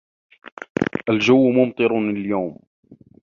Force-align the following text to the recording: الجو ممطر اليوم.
الجو 1.09 1.43
ممطر 1.57 1.91
اليوم. 2.13 2.59